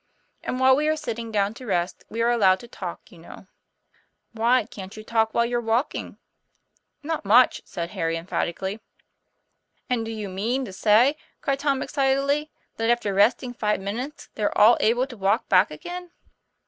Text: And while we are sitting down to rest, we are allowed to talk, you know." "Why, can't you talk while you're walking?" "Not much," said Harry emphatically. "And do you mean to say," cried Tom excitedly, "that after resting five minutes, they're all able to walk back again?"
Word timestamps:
And 0.41 0.59
while 0.59 0.75
we 0.75 0.87
are 0.87 0.95
sitting 0.95 1.31
down 1.31 1.53
to 1.53 1.65
rest, 1.67 2.03
we 2.09 2.23
are 2.23 2.31
allowed 2.31 2.59
to 2.61 2.67
talk, 2.67 3.11
you 3.11 3.19
know." 3.19 3.45
"Why, 4.31 4.65
can't 4.65 4.97
you 4.97 5.03
talk 5.03 5.31
while 5.35 5.45
you're 5.45 5.61
walking?" 5.61 6.17
"Not 7.03 7.23
much," 7.23 7.61
said 7.65 7.91
Harry 7.91 8.17
emphatically. 8.17 8.79
"And 9.91 10.03
do 10.03 10.09
you 10.09 10.27
mean 10.27 10.65
to 10.65 10.73
say," 10.73 11.17
cried 11.39 11.59
Tom 11.59 11.83
excitedly, 11.83 12.49
"that 12.77 12.89
after 12.89 13.13
resting 13.13 13.53
five 13.53 13.79
minutes, 13.79 14.29
they're 14.33 14.57
all 14.57 14.75
able 14.79 15.05
to 15.05 15.15
walk 15.15 15.47
back 15.49 15.69
again?" 15.69 16.09